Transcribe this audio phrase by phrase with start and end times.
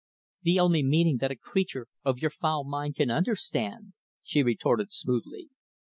[0.41, 3.93] "The only meaning that a creature of your foul mind can understand,"
[4.23, 5.49] she retorted smoothly.